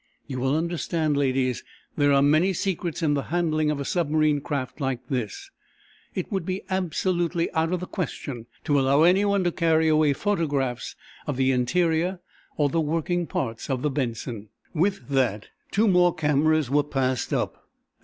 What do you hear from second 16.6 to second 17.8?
were passed up.